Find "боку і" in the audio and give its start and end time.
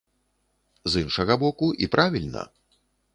1.43-1.85